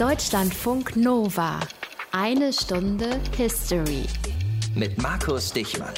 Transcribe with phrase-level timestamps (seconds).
[0.00, 1.60] Deutschlandfunk Nova.
[2.10, 4.06] Eine Stunde History.
[4.74, 5.92] Mit Markus Dichmann.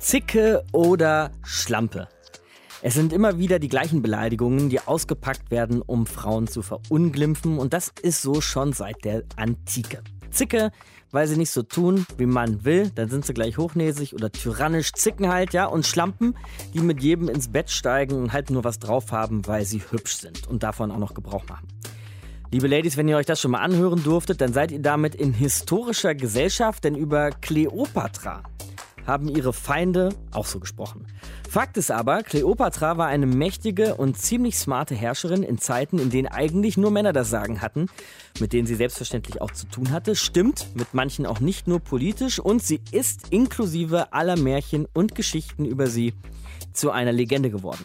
[0.00, 2.08] Zicke oder Schlampe.
[2.82, 7.60] Es sind immer wieder die gleichen Beleidigungen, die ausgepackt werden, um Frauen zu verunglimpfen.
[7.60, 10.02] Und das ist so schon seit der Antike.
[10.32, 10.72] Zicke,
[11.12, 14.94] weil sie nicht so tun, wie man will, dann sind sie gleich hochnäsig oder tyrannisch,
[14.94, 15.66] zicken halt, ja.
[15.66, 16.36] Und Schlampen,
[16.74, 20.16] die mit jedem ins Bett steigen und halt nur was drauf haben, weil sie hübsch
[20.16, 21.68] sind und davon auch noch Gebrauch machen.
[22.52, 25.32] Liebe Ladies, wenn ihr euch das schon mal anhören durftet, dann seid ihr damit in
[25.32, 28.42] historischer Gesellschaft, denn über Kleopatra
[29.06, 31.06] haben ihre Feinde auch so gesprochen.
[31.48, 36.28] Fakt ist aber, Kleopatra war eine mächtige und ziemlich smarte Herrscherin in Zeiten, in denen
[36.28, 37.86] eigentlich nur Männer das Sagen hatten,
[38.38, 40.14] mit denen sie selbstverständlich auch zu tun hatte.
[40.14, 45.64] Stimmt, mit manchen auch nicht nur politisch und sie ist inklusive aller Märchen und Geschichten
[45.64, 46.12] über sie
[46.72, 47.84] zu einer Legende geworden.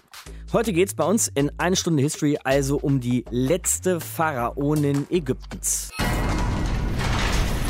[0.53, 5.91] Heute geht es bei uns in eine Stunde History also um die letzte Pharaonin Ägyptens.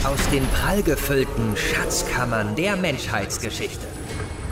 [0.04, 3.86] Aus den prallgefüllten Schatzkammern der Menschheitsgeschichte.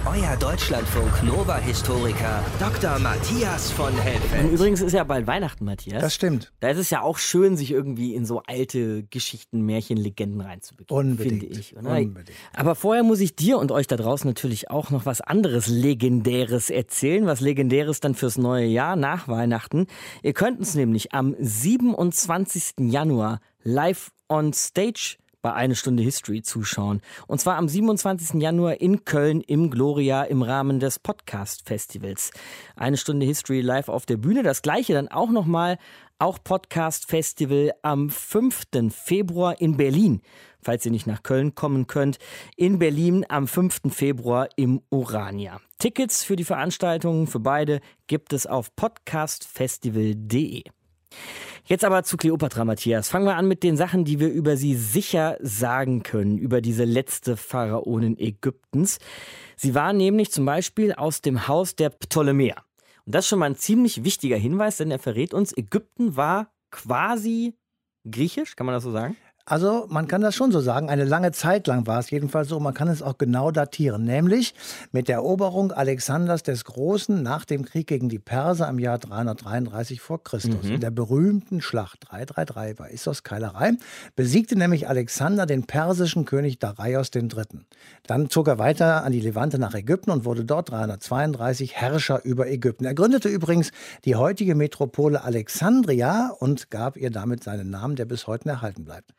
[0.06, 3.00] Euer Deutschlandfunk Nova-Historiker Dr.
[3.00, 4.52] Matthias von Und Helfeld.
[4.52, 6.00] übrigens ist ja bald Weihnachten, Matthias.
[6.00, 6.53] Das stimmt.
[6.59, 10.95] Da ist es ja auch schön, sich irgendwie in so alte Geschichten, Märchen, Legenden reinzubegeben.
[10.95, 11.42] Unbedingt.
[11.42, 11.75] Finde ich.
[11.75, 11.89] Oder?
[11.89, 12.38] Unbedingt.
[12.53, 16.69] Aber vorher muss ich dir und euch da draußen natürlich auch noch was anderes Legendäres
[16.69, 17.25] erzählen.
[17.25, 19.88] Was Legendäres dann fürs neue Jahr nach Weihnachten.
[20.22, 22.73] Ihr könnt uns nämlich am 27.
[22.92, 27.03] Januar live on stage bei Eine Stunde History zuschauen.
[27.27, 28.41] Und zwar am 27.
[28.41, 32.31] Januar in Köln im Gloria im Rahmen des Podcast-Festivals.
[32.75, 34.41] Eine Stunde History live auf der Bühne.
[34.41, 35.77] Das gleiche dann auch nochmal,
[36.17, 38.63] auch Podcast-Festival am 5.
[38.89, 40.23] Februar in Berlin.
[40.63, 42.17] Falls ihr nicht nach Köln kommen könnt,
[42.57, 43.93] in Berlin am 5.
[43.93, 45.61] Februar im Urania.
[45.77, 50.63] Tickets für die Veranstaltungen für beide gibt es auf podcastfestival.de.
[51.67, 53.09] Jetzt aber zu Kleopatra, Matthias.
[53.09, 56.83] Fangen wir an mit den Sachen, die wir über sie sicher sagen können, über diese
[56.83, 58.99] letzte Pharaonin Ägyptens.
[59.55, 62.57] Sie war nämlich zum Beispiel aus dem Haus der Ptolemäer.
[63.06, 66.51] Und das ist schon mal ein ziemlich wichtiger Hinweis, denn er verrät uns, Ägypten war
[66.69, 67.56] quasi
[68.09, 69.16] griechisch, kann man das so sagen?
[69.47, 70.89] Also man kann das schon so sagen.
[70.89, 72.59] Eine lange Zeit lang war es jedenfalls so.
[72.59, 74.03] Man kann es auch genau datieren.
[74.03, 74.56] Nämlich
[74.91, 80.01] mit der Eroberung Alexanders des Großen nach dem Krieg gegen die Perser im Jahr 333
[80.01, 80.66] vor Christus.
[80.66, 83.73] In der berühmten Schlacht 333 bei Issos Keilerei
[84.16, 87.45] besiegte nämlich Alexander den persischen König Darius III.
[88.07, 92.47] Dann zog er weiter an die Levante nach Ägypten und wurde dort 332 Herrscher über
[92.47, 92.85] Ägypten.
[92.85, 93.72] Er gründete übrigens
[94.05, 99.13] die heutige Metropole Alexandria und gab ihr damit seinen Namen, der bis heute erhalten bleibt.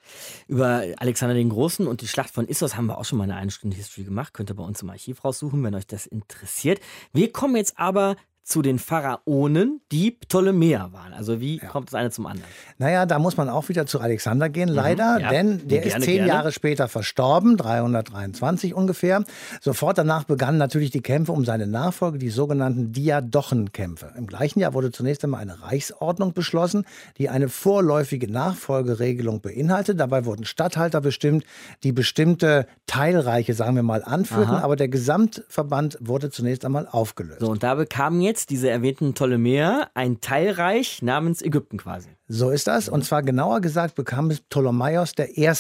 [0.46, 3.36] Über Alexander den Großen und die Schlacht von Issos haben wir auch schon mal eine
[3.36, 4.34] eine Stunde History gemacht.
[4.34, 6.80] Könnt ihr bei uns im Archiv raussuchen, wenn euch das interessiert.
[7.12, 8.16] Wir kommen jetzt aber
[8.46, 11.12] zu den Pharaonen, die Ptolemäer waren.
[11.12, 12.48] Also wie kommt das eine zum anderen?
[12.78, 15.20] Naja, da muss man auch wieder zu Alexander gehen, leider, Mhm.
[15.20, 15.30] ja.
[15.30, 16.28] denn der Gerne, ist zehn gerne.
[16.28, 19.24] Jahre später verstorben, 323 ungefähr.
[19.60, 24.12] Sofort danach begannen natürlich die Kämpfe um seine Nachfolge, die sogenannten Diadochenkämpfe.
[24.16, 26.84] Im gleichen Jahr wurde zunächst einmal eine Reichsordnung beschlossen,
[27.18, 29.98] die eine vorläufige Nachfolgeregelung beinhaltet.
[29.98, 31.44] Dabei wurden Statthalter bestimmt,
[31.82, 34.62] die bestimmte Teilreiche, sagen wir mal, anführten, Aha.
[34.62, 37.40] aber der Gesamtverband wurde zunächst einmal aufgelöst.
[37.40, 42.10] So, und da bekamen jetzt diese erwähnten Ptolemäer ein Teilreich namens Ägypten quasi.
[42.28, 42.90] So ist das.
[42.90, 45.50] Und zwar genauer gesagt bekam es Ptolemaios I.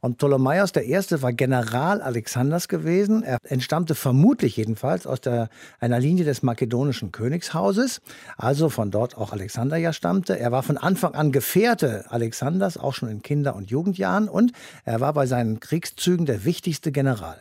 [0.00, 0.96] Und Ptolemaios I.
[1.22, 3.22] war General Alexanders gewesen.
[3.22, 5.48] Er entstammte vermutlich jedenfalls aus der,
[5.80, 8.00] einer Linie des makedonischen Königshauses,
[8.36, 10.38] also von dort auch Alexander ja stammte.
[10.38, 14.28] Er war von Anfang an Gefährte Alexanders, auch schon in Kinder- und Jugendjahren.
[14.28, 14.52] Und
[14.84, 17.40] er war bei seinen Kriegszügen der wichtigste General.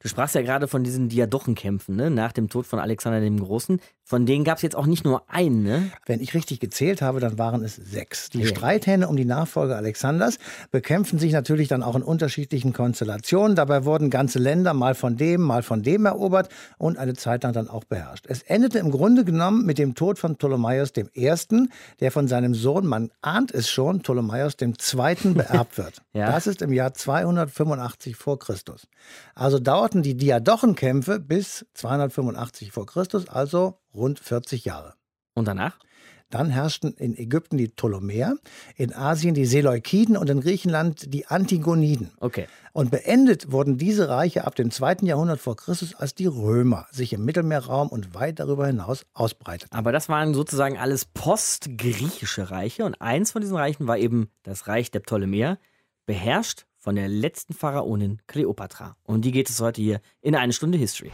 [0.00, 2.10] Du sprachst ja gerade von diesen Diadochenkämpfen, ne?
[2.10, 3.80] nach dem Tod von Alexander dem Großen.
[4.06, 5.90] Von denen gab es jetzt auch nicht nur einen, ne?
[6.04, 8.28] Wenn ich richtig gezählt habe, dann waren es sechs.
[8.28, 8.46] Die Ja.
[8.48, 10.38] Streithähne um die Nachfolge Alexanders
[10.70, 13.56] bekämpften sich natürlich dann auch in unterschiedlichen Konstellationen.
[13.56, 16.48] Dabei wurden ganze Länder mal von dem, mal von dem erobert
[16.78, 18.26] und eine Zeit lang dann auch beherrscht.
[18.28, 21.68] Es endete im Grunde genommen mit dem Tod von Ptolemaios I.,
[22.00, 24.72] der von seinem Sohn, man ahnt es schon, Ptolemaios II.
[25.34, 26.00] beerbt wird.
[26.12, 26.30] Ja.
[26.30, 28.86] Das ist im Jahr 285 vor Christus.
[29.34, 34.94] Also dauerten die Diadochenkämpfe bis 285 vor Christus, also rund 40 Jahre.
[35.34, 35.78] Und danach?
[36.30, 38.36] Dann herrschten in Ägypten die Ptolemäer,
[38.76, 42.10] in Asien die Seleukiden und in Griechenland die Antigoniden.
[42.18, 42.46] Okay.
[42.72, 44.96] Und beendet wurden diese Reiche ab dem 2.
[45.02, 49.76] Jahrhundert vor Christus, als die Römer sich im Mittelmeerraum und weit darüber hinaus ausbreiteten.
[49.76, 54.66] Aber das waren sozusagen alles postgriechische Reiche und eins von diesen Reichen war eben das
[54.66, 55.58] Reich der Ptolemäer,
[56.04, 58.96] beherrscht von der letzten Pharaonin Kleopatra.
[59.04, 61.12] Um die geht es heute hier in eine Stunde History.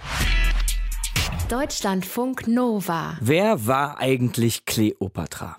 [1.51, 3.19] Deutschlandfunk Nova.
[3.21, 5.57] Wer war eigentlich Kleopatra?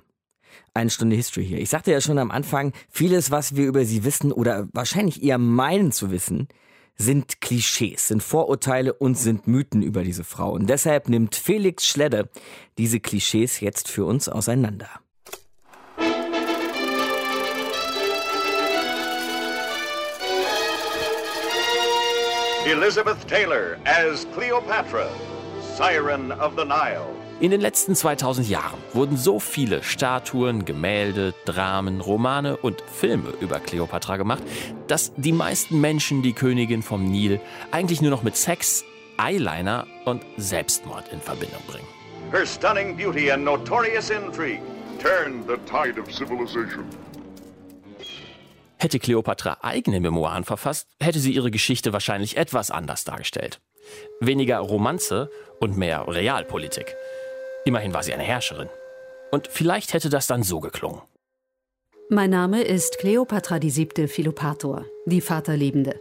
[0.74, 1.58] eine Stunde History hier.
[1.58, 5.38] Ich sagte ja schon am Anfang, vieles, was wir über sie wissen oder wahrscheinlich eher
[5.38, 6.48] meinen zu wissen,
[6.96, 10.54] sind Klischees, sind Vorurteile und sind Mythen über diese Frau.
[10.54, 12.30] Und deshalb nimmt Felix Schledde
[12.78, 14.88] diese Klischees jetzt für uns auseinander.
[22.66, 25.10] Elizabeth Taylor as Cleopatra,
[25.78, 27.06] Siren of the Nile.
[27.40, 33.60] In den letzten 2000 Jahren wurden so viele Statuen, Gemälde, Dramen, Romane und Filme über
[33.60, 34.44] Kleopatra gemacht,
[34.88, 37.40] dass die meisten Menschen die Königin vom Nil
[37.72, 38.84] eigentlich nur noch mit Sex,
[39.18, 41.88] Eyeliner und Selbstmord in Verbindung bringen.
[42.32, 44.62] Her stunning beauty and notorious intrigue
[45.00, 46.86] turned the tide of civilization.
[48.78, 53.62] Hätte Kleopatra eigene Memoiren verfasst, hätte sie ihre Geschichte wahrscheinlich etwas anders dargestellt.
[54.20, 55.30] Weniger Romanze
[55.60, 56.96] und mehr Realpolitik.
[57.66, 58.70] Immerhin war sie eine Herrscherin.
[59.32, 61.02] Und vielleicht hätte das dann so geklungen.
[62.10, 64.08] Mein Name ist Kleopatra VII.
[64.08, 66.00] Philopator, die Vaterliebende.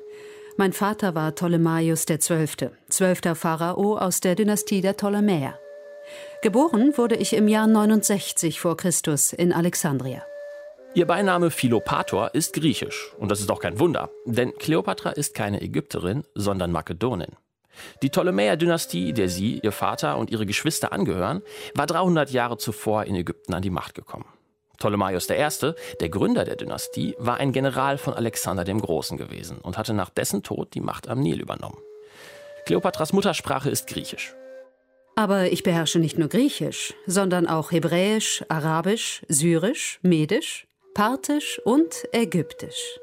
[0.57, 5.59] Mein Vater war Ptolemaios XII., zwölfter Pharao aus der Dynastie der Ptolemäer.
[6.43, 10.25] Geboren wurde ich im Jahr 69 vor Christus in Alexandria.
[10.95, 13.13] Ihr Beiname Philopator ist griechisch.
[13.19, 17.37] Und das ist auch kein Wunder, denn Kleopatra ist keine Ägypterin, sondern Makedonin.
[18.03, 21.43] Die Ptolemäer-Dynastie, der sie, ihr Vater und ihre Geschwister angehören,
[21.75, 24.27] war 300 Jahre zuvor in Ägypten an die Macht gekommen.
[24.79, 29.77] Ptolemaios I., der Gründer der Dynastie, war ein General von Alexander dem Großen gewesen und
[29.77, 31.79] hatte nach dessen Tod die Macht am Nil übernommen.
[32.65, 34.35] Kleopatras Muttersprache ist Griechisch.
[35.17, 42.99] Aber ich beherrsche nicht nur Griechisch, sondern auch Hebräisch, Arabisch, Syrisch, Medisch, Parthisch und Ägyptisch.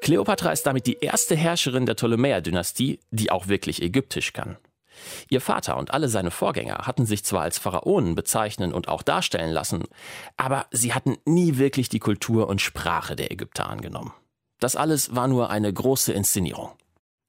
[0.00, 4.56] Kleopatra ist damit die erste Herrscherin der Ptolemäer-Dynastie, die auch wirklich Ägyptisch kann.
[5.28, 9.52] Ihr Vater und alle seine Vorgänger hatten sich zwar als Pharaonen bezeichnen und auch darstellen
[9.52, 9.84] lassen,
[10.36, 14.12] aber sie hatten nie wirklich die Kultur und Sprache der Ägypter angenommen.
[14.60, 16.70] Das alles war nur eine große Inszenierung.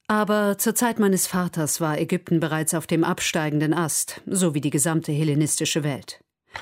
[0.08, 4.72] Aber zur Zeit meines Vaters war Ägypten bereits auf dem absteigenden Ast, so wie die
[4.72, 6.20] gesamte hellenistische Welt.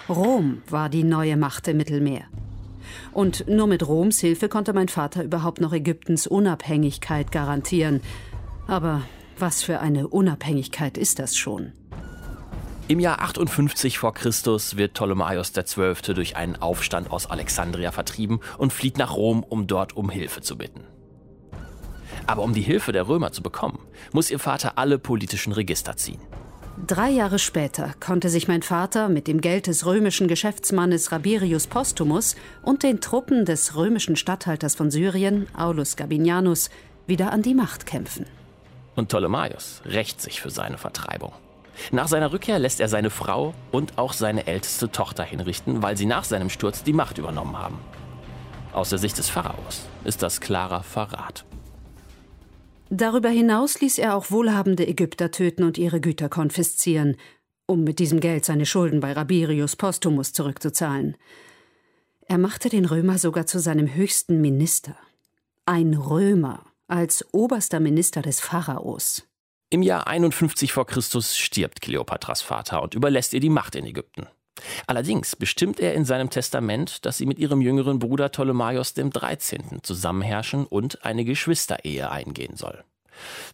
[0.09, 2.25] Rom war die neue Macht im Mittelmeer.
[3.18, 8.02] Und nur mit Roms Hilfe konnte mein Vater überhaupt noch Ägyptens Unabhängigkeit garantieren.
[8.68, 9.02] Aber
[9.40, 11.72] was für eine Unabhängigkeit ist das schon?
[12.88, 16.14] Im Jahr 58 vor Christus wird Ptolemaios XII.
[16.14, 20.56] durch einen Aufstand aus Alexandria vertrieben und flieht nach Rom, um dort um Hilfe zu
[20.56, 20.84] bitten.
[22.28, 23.80] Aber um die Hilfe der Römer zu bekommen,
[24.14, 26.22] muss ihr Vater alle politischen Register ziehen.
[26.86, 32.36] Drei Jahre später konnte sich mein Vater mit dem Geld des römischen Geschäftsmannes Rabirius Postumus
[32.62, 36.70] und den Truppen des römischen Statthalters von Syrien, Aulus Gabinianus,
[37.08, 38.28] wieder an die Macht kämpfen.
[38.96, 41.34] Und Ptolemaios rächt sich für seine Vertreibung.
[41.92, 46.06] Nach seiner Rückkehr lässt er seine Frau und auch seine älteste Tochter hinrichten, weil sie
[46.06, 47.80] nach seinem Sturz die Macht übernommen haben.
[48.72, 51.44] Aus der Sicht des Pharaos ist das klarer Verrat.
[52.89, 57.18] Darüber hinaus ließ er auch wohlhabende Ägypter töten und ihre Güter konfiszieren,
[57.66, 61.18] um mit diesem Geld seine Schulden bei Rabirius Postumus zurückzuzahlen.
[62.28, 64.95] Er machte den Römer sogar zu seinem höchsten Minister.
[65.66, 69.28] Ein Römer als oberster Minister des Pharaos.
[69.69, 74.28] Im Jahr 51 vor Christus stirbt Kleopatras Vater und überlässt ihr die Macht in Ägypten.
[74.88, 79.81] Allerdings bestimmt er in seinem Testament, dass sie mit ihrem jüngeren Bruder Ptolemaios XIII.
[79.81, 82.83] zusammenherrschen und eine Geschwisterehe eingehen soll.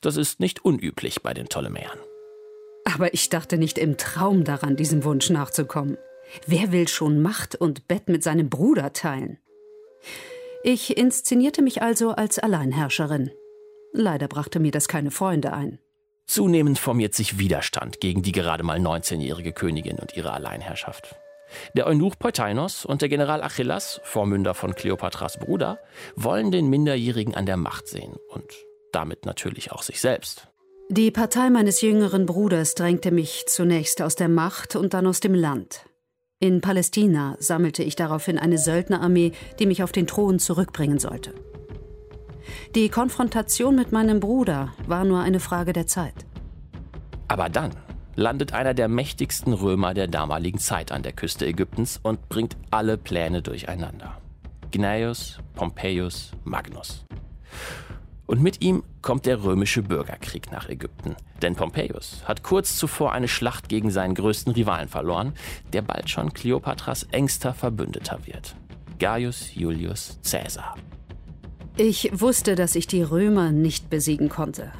[0.02, 2.00] Das ist nicht unüblich bei den Ptolemäern.
[2.86, 5.98] Aber ich dachte nicht im Traum daran, diesem Wunsch nachzukommen.
[6.48, 9.40] Wer will schon Macht und Bett mit seinem Bruder teilen?
[10.64, 13.32] Ich inszenierte mich also als Alleinherrscherin.
[13.92, 15.80] Leider brachte mir das keine Freunde ein.
[16.26, 21.16] Zunehmend formiert sich Widerstand gegen die gerade mal 19-jährige Königin und ihre Alleinherrschaft.
[21.76, 25.80] Der Eunuch Peutainos und der General Achillas, Vormünder von Kleopatras Bruder,
[26.16, 28.46] wollen den Minderjährigen an der Macht sehen und
[28.92, 30.48] damit natürlich auch sich selbst.
[30.90, 35.34] Die Partei meines jüngeren Bruders drängte mich zunächst aus der Macht und dann aus dem
[35.34, 35.86] Land.
[36.40, 41.34] In Palästina sammelte ich daraufhin eine Söldnerarmee, die mich auf den Thron zurückbringen sollte.
[42.76, 46.14] Die Konfrontation mit meinem Bruder war nur eine Frage der Zeit.
[47.28, 47.72] Aber dann
[48.16, 52.98] landet einer der mächtigsten Römer der damaligen Zeit an der Küste Ägyptens und bringt alle
[52.98, 54.18] Pläne durcheinander.
[54.72, 57.06] Gnaeus Pompeius Magnus.
[58.26, 61.16] Und mit ihm kommt der römische Bürgerkrieg nach Ägypten.
[61.42, 65.34] Denn Pompeius hat kurz zuvor eine Schlacht gegen seinen größten Rivalen verloren,
[65.74, 68.56] der bald schon Kleopatras engster Verbündeter wird.
[68.98, 70.76] Gaius Julius Caesar.
[71.76, 74.72] Ich wusste, dass ich die Römer nicht besiegen konnte.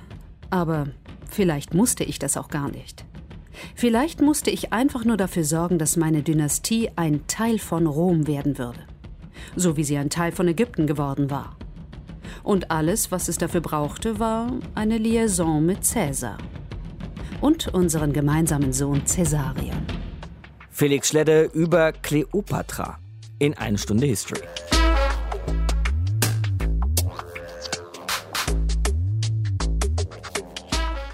[0.52, 0.88] Aber
[1.28, 3.04] vielleicht musste ich das auch gar nicht.
[3.74, 8.60] Vielleicht musste ich einfach nur dafür sorgen, dass meine Dynastie ein Teil von Rom werden
[8.60, 8.80] würde.
[9.56, 11.58] So wie sie ein Teil von Ägypten geworden war.
[12.44, 16.38] Und alles, was es dafür brauchte, war eine Liaison mit Cäsar.
[17.42, 19.86] Und unseren gemeinsamen Sohn Cäsarion.
[20.70, 23.00] Felix Schledde über Kleopatra
[23.40, 24.42] in eine Stunde History.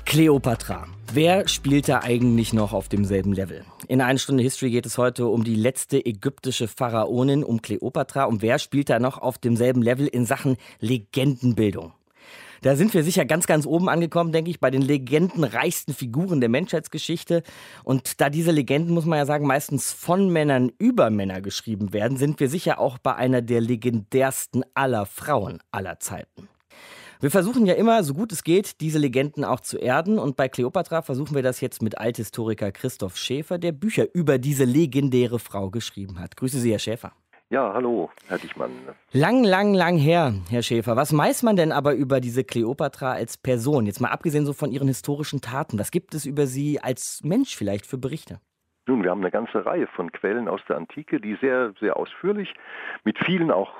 [0.09, 0.87] Kleopatra.
[1.13, 3.63] Wer spielt da eigentlich noch auf demselben Level?
[3.87, 8.23] In einer Stunde History geht es heute um die letzte ägyptische Pharaonin, um Kleopatra.
[8.23, 11.93] Und wer spielt da noch auf demselben Level in Sachen Legendenbildung?
[12.63, 16.49] Da sind wir sicher ganz, ganz oben angekommen, denke ich, bei den legendenreichsten Figuren der
[16.49, 17.43] Menschheitsgeschichte.
[17.83, 22.17] Und da diese Legenden, muss man ja sagen, meistens von Männern über Männer geschrieben werden,
[22.17, 26.49] sind wir sicher auch bei einer der legendärsten aller Frauen aller Zeiten.
[27.21, 30.19] Wir versuchen ja immer, so gut es geht, diese Legenden auch zu erden.
[30.19, 34.63] Und bei Kleopatra versuchen wir das jetzt mit Althistoriker Christoph Schäfer, der Bücher über diese
[34.63, 36.38] legendäre Frau geschrieben hat.
[36.38, 37.11] Grüße Sie, Herr Schäfer.
[37.49, 38.71] Ja, hallo, Herr Dichmann.
[39.11, 40.95] Lang, lang, lang her, Herr Schäfer.
[40.95, 43.85] Was weiß man denn aber über diese Kleopatra als Person?
[43.85, 45.77] Jetzt mal abgesehen so von ihren historischen Taten.
[45.77, 48.39] Was gibt es über sie als Mensch vielleicht für Berichte?
[48.88, 52.53] Nun, wir haben eine ganze Reihe von Quellen aus der Antike, die sehr, sehr ausführlich
[53.03, 53.73] mit vielen auch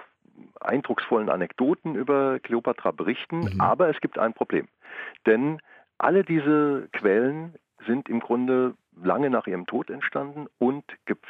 [0.60, 3.62] eindrucksvollen Anekdoten über Kleopatra berichten, mhm.
[3.62, 4.67] aber es gibt ein Problem.
[5.25, 5.60] Denn
[5.98, 7.55] alle diese Quellen
[7.86, 10.84] sind im Grunde lange nach ihrem Tod entstanden und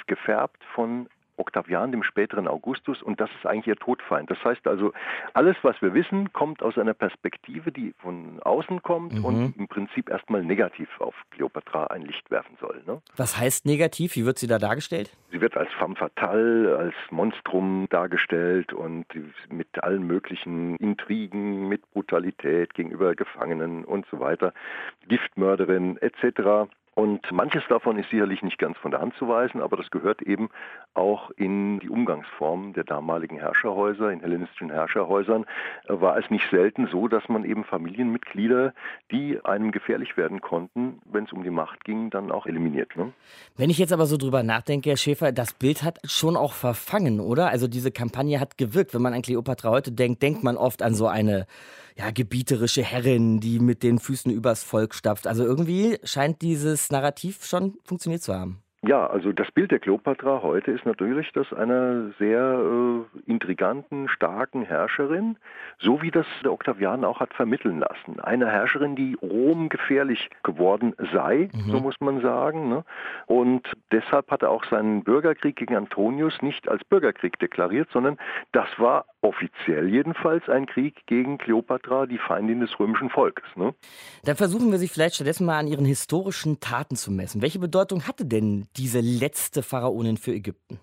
[0.08, 1.08] gefärbt von
[1.40, 4.30] Octavian, dem späteren Augustus, und das ist eigentlich ihr Todfeind.
[4.30, 4.94] Das heißt also,
[5.34, 9.26] alles, was wir wissen, kommt aus einer Perspektive, die von außen kommt mhm.
[9.26, 12.82] und im Prinzip erstmal negativ auf Kleopatra ein Licht werfen soll.
[12.86, 13.02] Ne?
[13.16, 14.16] Was heißt negativ?
[14.16, 15.12] Wie wird sie da dargestellt?
[15.32, 19.06] Sie wird als femme fatale, als Monstrum dargestellt und
[19.50, 24.54] mit allen möglichen Intrigen, mit Brutalität gegenüber Gefangenen und so weiter,
[25.08, 26.70] Giftmörderin etc.
[27.00, 30.22] Und manches davon ist sicherlich nicht ganz von der Hand zu weisen, aber das gehört
[30.22, 30.50] eben
[30.94, 34.12] auch in die Umgangsformen der damaligen Herrscherhäuser.
[34.12, 35.46] In hellenistischen Herrscherhäusern
[35.88, 38.74] war es nicht selten so, dass man eben Familienmitglieder,
[39.12, 42.94] die einem gefährlich werden konnten, wenn es um die Macht ging, dann auch eliminiert.
[42.98, 43.14] Ne?
[43.56, 47.22] Wenn ich jetzt aber so drüber nachdenke, Herr Schäfer, das Bild hat schon auch verfangen,
[47.22, 47.48] oder?
[47.48, 48.94] Also diese Kampagne hat gewirkt.
[48.94, 51.48] Wenn man an Kleopatra heute denkt, denkt man oft an so eine
[52.00, 55.28] ja, gebieterische Herrin, die mit den Füßen übers Volk stapft.
[55.28, 58.64] Also irgendwie scheint dieses Narrativ schon funktioniert zu haben.
[58.82, 64.64] Ja, also das Bild der Kleopatra heute ist natürlich das einer sehr äh, intriganten, starken
[64.64, 65.36] Herrscherin,
[65.80, 68.22] so wie das der Octavian auch hat vermitteln lassen.
[68.22, 71.72] Eine Herrscherin, die Rom gefährlich geworden sei, mhm.
[71.72, 72.70] so muss man sagen.
[72.70, 72.86] Ne?
[73.26, 78.18] Und deshalb hat er auch seinen Bürgerkrieg gegen Antonius nicht als Bürgerkrieg deklariert, sondern
[78.54, 83.44] das war offiziell jedenfalls ein Krieg gegen Kleopatra, die Feindin des römischen Volkes.
[83.56, 83.74] Ne?
[84.24, 87.42] Dann versuchen wir sich vielleicht stattdessen mal an ihren historischen Taten zu messen.
[87.42, 90.80] Welche Bedeutung hatte denn diese letzte Pharaonin für Ägypten?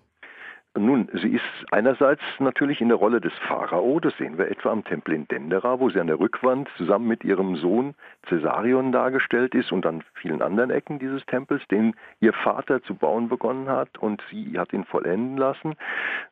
[0.79, 4.83] Nun, sie ist einerseits natürlich in der Rolle des Pharao, das sehen wir etwa am
[4.83, 9.71] Tempel in Dendera, wo sie an der Rückwand zusammen mit ihrem Sohn Caesarion dargestellt ist
[9.71, 14.21] und an vielen anderen Ecken dieses Tempels, den ihr Vater zu bauen begonnen hat und
[14.29, 15.75] sie hat ihn vollenden lassen.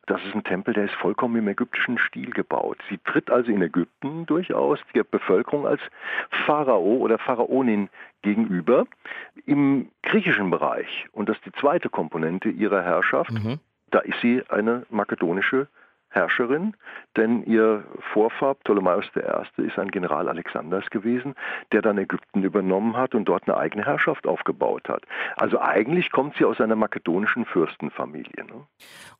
[0.06, 2.78] Das ist ein Tempel, der ist vollkommen im ägyptischen Stil gebaut.
[2.88, 5.80] Sie tritt also in Ägypten durchaus der Bevölkerung als
[6.46, 7.88] Pharao oder Pharaonin
[8.22, 8.86] gegenüber.
[9.44, 13.58] Im griechischen Bereich, und das ist die zweite Komponente ihrer Herrschaft, mhm
[13.90, 15.68] da ist sie eine makedonische
[16.16, 16.74] Herrscherin,
[17.16, 19.62] denn ihr Vorfahr Ptolemäus I.
[19.62, 21.34] ist ein General Alexanders gewesen,
[21.72, 25.02] der dann Ägypten übernommen hat und dort eine eigene Herrschaft aufgebaut hat.
[25.36, 28.44] Also eigentlich kommt sie aus einer makedonischen Fürstenfamilie.
[28.46, 28.66] Ne?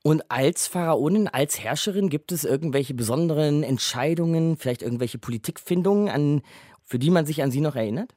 [0.03, 6.43] Und als Pharaonin, als Herrscherin gibt es irgendwelche besonderen Entscheidungen, vielleicht irgendwelche Politikfindungen, an,
[6.85, 8.15] für die man sich an sie noch erinnert?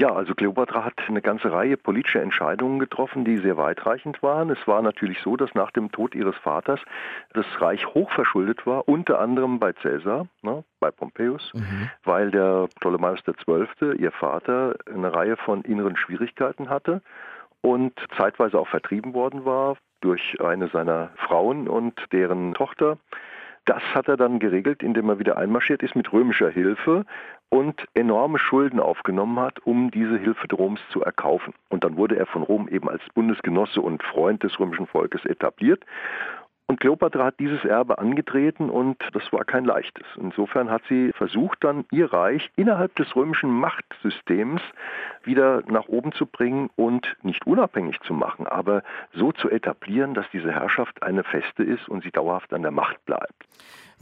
[0.00, 4.48] Ja, also Kleopatra hat eine ganze Reihe politischer Entscheidungen getroffen, die sehr weitreichend waren.
[4.48, 6.80] Es war natürlich so, dass nach dem Tod ihres Vaters
[7.34, 11.90] das Reich hochverschuldet war, unter anderem bei Caesar, ne, bei Pompeius, mhm.
[12.02, 17.02] weil der Ptolemäus XII., ihr Vater, eine Reihe von inneren Schwierigkeiten hatte
[17.60, 22.96] und zeitweise auch vertrieben worden war durch eine seiner Frauen und deren Tochter.
[23.64, 27.04] Das hat er dann geregelt, indem er wieder einmarschiert ist mit römischer Hilfe
[27.50, 31.52] und enorme Schulden aufgenommen hat, um diese Hilfe Roms zu erkaufen.
[31.68, 35.84] Und dann wurde er von Rom eben als Bundesgenosse und Freund des römischen Volkes etabliert.
[36.70, 40.06] Und Kleopatra hat dieses Erbe angetreten und das war kein leichtes.
[40.16, 44.62] Insofern hat sie versucht, dann ihr Reich innerhalb des römischen Machtsystems
[45.24, 50.26] wieder nach oben zu bringen und nicht unabhängig zu machen, aber so zu etablieren, dass
[50.32, 53.34] diese Herrschaft eine feste ist und sie dauerhaft an der Macht bleibt.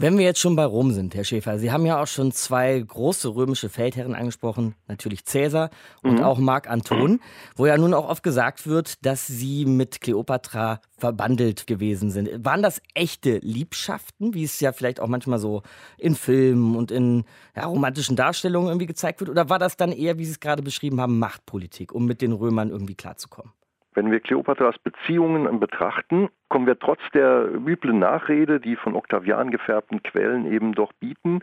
[0.00, 2.78] Wenn wir jetzt schon bei Rom sind, Herr Schäfer, Sie haben ja auch schon zwei
[2.78, 5.70] große römische Feldherren angesprochen, natürlich Cäsar
[6.04, 6.22] und mhm.
[6.22, 7.18] auch Mark Anton,
[7.56, 12.44] wo ja nun auch oft gesagt wird, dass sie mit Kleopatra verbandelt gewesen sind.
[12.44, 15.62] Waren das echte Liebschaften, wie es ja vielleicht auch manchmal so
[15.96, 17.24] in Filmen und in
[17.56, 19.30] ja, romantischen Darstellungen irgendwie gezeigt wird?
[19.30, 22.30] Oder war das dann eher, wie Sie es gerade beschrieben haben, Machtpolitik, um mit den
[22.30, 23.52] Römern irgendwie klarzukommen?
[23.98, 30.04] Wenn wir Kleopatras Beziehungen betrachten, kommen wir trotz der üblen Nachrede, die von Octavian gefärbten
[30.04, 31.40] Quellen eben doch bieten,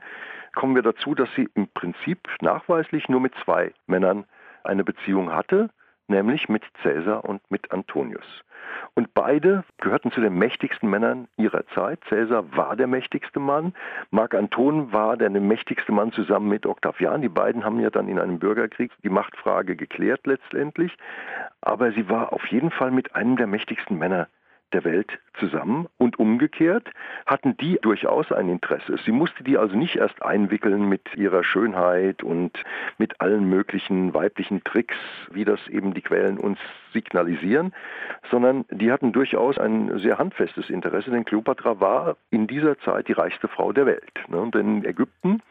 [0.56, 4.24] kommen wir dazu, dass sie im Prinzip nachweislich nur mit zwei Männern
[4.64, 5.70] eine Beziehung hatte,
[6.08, 8.44] nämlich mit Caesar und mit Antonius.
[8.94, 12.02] Und beide gehörten zu den mächtigsten Männern ihrer Zeit.
[12.06, 13.74] Caesar war der mächtigste Mann,
[14.12, 17.22] Mark Anton war der mächtigste Mann zusammen mit Octavian.
[17.22, 20.96] Die beiden haben ja dann in einem Bürgerkrieg die Machtfrage geklärt letztendlich.
[21.62, 24.28] Aber sie war auf jeden Fall mit einem der mächtigsten Männer
[24.74, 26.90] der Welt zusammen und umgekehrt
[27.26, 28.98] hatten die durchaus ein Interesse.
[29.06, 32.52] Sie musste die also nicht erst einwickeln mit ihrer Schönheit und
[32.98, 34.96] mit allen möglichen weiblichen Tricks,
[35.32, 36.60] wie das eben die Quellen uns
[36.94, 37.74] signalisieren,
[38.32, 43.14] sondern die hatten durchaus ein sehr handfestes Interesse, denn Kleopatra war in dieser Zeit die
[43.14, 44.14] reichste Frau der Welt.
[44.30, 44.50] Ne?
[44.54, 45.42] Denn Ägypten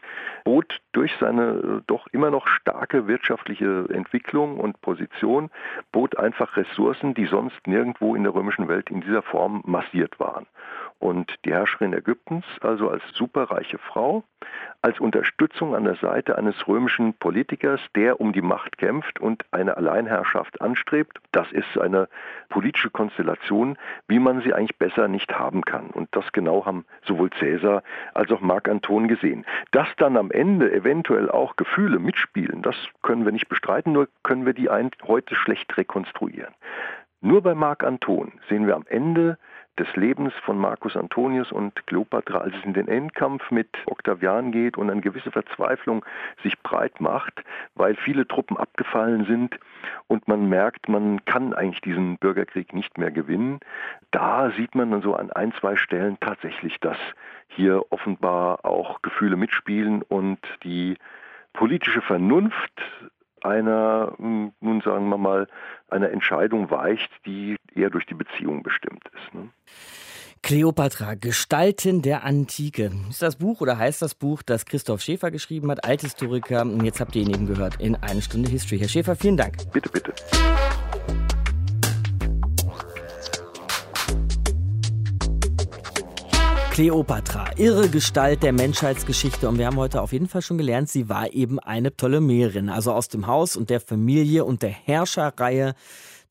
[0.43, 5.49] bot durch seine doch immer noch starke wirtschaftliche Entwicklung und Position,
[5.91, 10.45] bot einfach Ressourcen, die sonst nirgendwo in der römischen Welt in dieser Form massiert waren.
[10.99, 14.23] Und die Herrscherin Ägyptens, also als superreiche Frau,
[14.81, 19.75] als Unterstützung an der Seite eines römischen Politikers, der um die Macht kämpft und eine
[19.77, 22.07] Alleinherrschaft anstrebt, das ist eine
[22.49, 25.87] politische Konstellation, wie man sie eigentlich besser nicht haben kann.
[25.87, 27.83] Und das genau haben sowohl Cäsar
[28.13, 29.45] als auch Mark Anton gesehen.
[29.71, 34.45] Dass dann am Ende eventuell auch Gefühle mitspielen, das können wir nicht bestreiten, nur können
[34.45, 36.53] wir die heute schlecht rekonstruieren.
[37.25, 39.39] Nur bei Mark Anton sehen wir am Ende
[39.79, 44.77] des Lebens von Marcus Antonius und Kleopatra, als es in den Endkampf mit Octavian geht
[44.77, 46.05] und eine gewisse Verzweiflung
[46.43, 49.57] sich breit macht, weil viele Truppen abgefallen sind
[50.05, 53.59] und man merkt, man kann eigentlich diesen Bürgerkrieg nicht mehr gewinnen.
[54.11, 56.97] Da sieht man dann so an ein, zwei Stellen tatsächlich, dass
[57.47, 60.99] hier offenbar auch Gefühle mitspielen und die
[61.53, 62.83] politische Vernunft
[63.45, 65.47] einer, hm, nun sagen wir mal,
[65.89, 69.33] einer Entscheidung weicht, die eher durch die Beziehung bestimmt ist.
[69.33, 69.49] Ne?
[70.41, 72.91] Kleopatra, Gestalten der Antike.
[73.09, 76.61] Ist das Buch oder heißt das Buch, das Christoph Schäfer geschrieben hat, Althistoriker?
[76.61, 78.79] Und jetzt habt ihr ihn eben gehört in eine Stunde History.
[78.79, 79.55] Herr Schäfer, vielen Dank.
[79.71, 80.13] Bitte, bitte.
[86.75, 89.47] Kleopatra, irre Gestalt der Menschheitsgeschichte.
[89.47, 92.91] Und wir haben heute auf jeden Fall schon gelernt, sie war eben eine Ptolemäerin, also
[92.91, 95.73] aus dem Haus und der Familie und der Herrscherreihe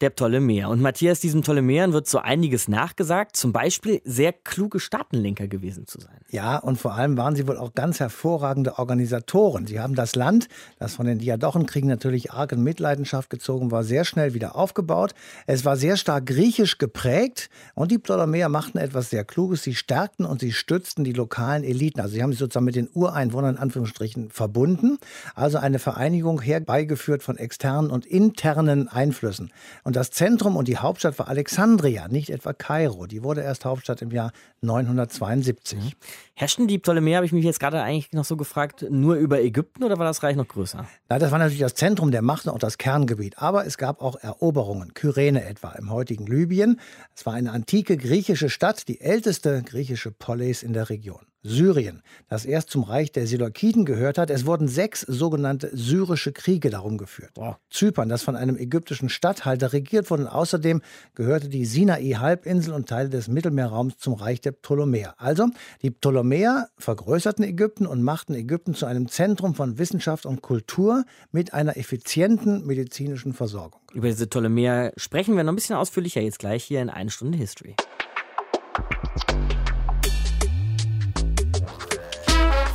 [0.01, 0.69] der Ptolemäer.
[0.69, 6.01] Und Matthias, diesem Ptolemäern wird so einiges nachgesagt, zum Beispiel sehr kluge Staatenlenker gewesen zu
[6.01, 6.17] sein.
[6.31, 9.67] Ja, und vor allem waren sie wohl auch ganz hervorragende Organisatoren.
[9.67, 14.05] Sie haben das Land, das von den Diadochenkriegen natürlich arg in Mitleidenschaft gezogen war, sehr
[14.05, 15.15] schnell wieder aufgebaut.
[15.47, 19.63] Es war sehr stark griechisch geprägt und die Ptolemäer machten etwas sehr Kluges.
[19.63, 22.01] Sie stärkten und sie stützten die lokalen Eliten.
[22.01, 24.99] Also sie haben sich sozusagen mit den Ureinwohnern in Anführungsstrichen verbunden.
[25.35, 29.53] Also eine Vereinigung herbeigeführt von externen und internen Einflüssen.
[29.85, 33.07] Und das Zentrum und die Hauptstadt war Alexandria, nicht etwa Kairo.
[33.07, 35.79] Die wurde erst Hauptstadt im Jahr 972.
[35.79, 35.93] Mhm.
[36.35, 39.85] Herrschten die Ptolemäer, habe ich mich jetzt gerade eigentlich noch so gefragt, nur über Ägypten
[39.85, 40.87] oder war das Reich noch größer?
[41.11, 43.39] Na, das war natürlich das Zentrum der Macht und das Kerngebiet.
[43.39, 44.95] Aber es gab auch Eroberungen.
[44.95, 46.81] Kyrene etwa im heutigen Libyen.
[47.15, 51.27] Es war eine antike griechische Stadt, die älteste griechische Polis in der Region.
[51.45, 54.31] Syrien, das erst zum Reich der Seleukiden gehört hat.
[54.31, 57.33] Es wurden sechs sogenannte syrische Kriege darum geführt.
[57.35, 57.57] Wow.
[57.71, 60.25] Zypern, das von einem ägyptischen Statthalter regiert wurde.
[60.25, 60.81] Und außerdem
[61.15, 65.15] gehörte die Sinai-Halbinsel und Teile des Mittelmeerraums zum Reich der Ptolemäer.
[65.19, 65.49] Also,
[65.83, 71.53] die Ptolemäer vergrößerten Ägypten und machten Ägypten zu einem Zentrum von Wissenschaft und Kultur mit
[71.53, 73.83] einer effizienten medizinischen Versorgung.
[73.93, 77.37] Über diese Ptolemäer sprechen wir noch ein bisschen ausführlicher jetzt gleich hier in eine Stunde
[77.37, 77.77] History.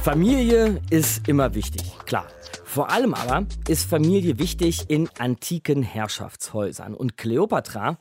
[0.03, 2.25] Familie ist immer wichtig, klar.
[2.63, 6.95] Vor allem aber ist Familie wichtig in antiken Herrschaftshäusern.
[6.95, 7.97] Und Kleopatra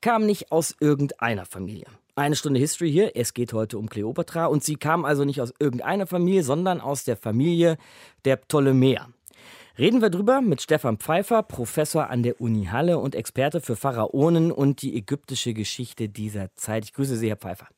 [0.00, 1.86] kam nicht aus irgendeiner Familie.
[2.16, 3.16] Eine Stunde History hier.
[3.16, 4.46] Es geht heute um Kleopatra.
[4.46, 7.76] Und sie kam also nicht aus irgendeiner Familie, sondern aus der Familie
[8.24, 9.08] der Ptolemäer.
[9.78, 14.52] Reden wir drüber mit Stefan Pfeiffer, Professor an der Uni Halle und Experte für Pharaonen
[14.52, 16.84] und die ägyptische Geschichte dieser Zeit.
[16.84, 17.68] Ich grüße Sie, Herr Pfeiffer.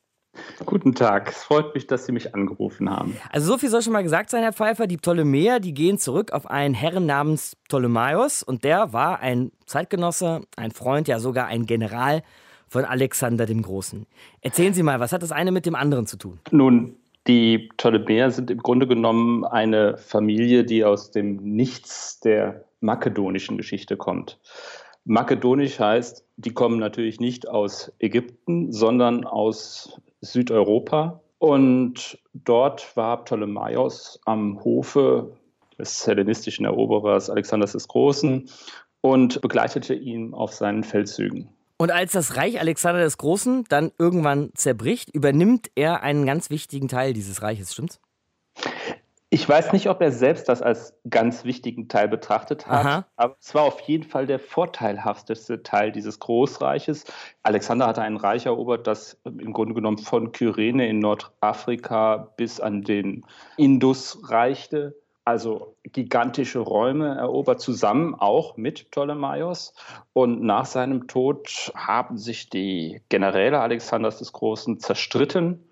[0.65, 3.17] Guten Tag, es freut mich, dass Sie mich angerufen haben.
[3.31, 4.87] Also so viel soll schon mal gesagt sein, Herr Pfeiffer.
[4.87, 10.41] Die Ptolemäer, die gehen zurück auf einen Herren namens Ptolemaios und der war ein Zeitgenosse,
[10.55, 12.23] ein Freund, ja sogar ein General
[12.67, 14.05] von Alexander dem Großen.
[14.41, 16.39] Erzählen Sie mal, was hat das eine mit dem anderen zu tun?
[16.51, 23.57] Nun, Die Ptolemäer sind im Grunde genommen eine Familie, die aus dem Nichts der makedonischen
[23.57, 24.39] Geschichte kommt.
[25.05, 31.21] Makedonisch heißt, die kommen natürlich nicht aus Ägypten, sondern aus Südeuropa.
[31.37, 35.37] Und dort war Ptolemaios am Hofe
[35.77, 38.49] des hellenistischen Eroberers Alexanders des Großen
[39.01, 41.49] und begleitete ihn auf seinen Feldzügen.
[41.77, 46.87] Und als das Reich Alexander des Großen dann irgendwann zerbricht, übernimmt er einen ganz wichtigen
[46.87, 47.99] Teil dieses Reiches, stimmt's?
[49.35, 53.05] Ich weiß nicht, ob er selbst das als ganz wichtigen Teil betrachtet hat, Aha.
[53.17, 57.03] aber es war auf jeden Fall der vorteilhafteste Teil dieses Großreiches.
[57.43, 62.83] Alexander hatte ein Reich erobert, das im Grunde genommen von Kyrene in Nordafrika bis an
[62.83, 63.25] den
[63.57, 64.95] Indus reichte
[65.25, 69.73] also gigantische Räume erobert, zusammen auch mit Ptolemaios.
[70.13, 75.67] Und nach seinem Tod haben sich die Generäle Alexanders des Großen zerstritten